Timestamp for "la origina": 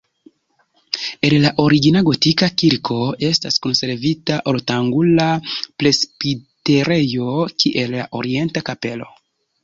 1.41-2.01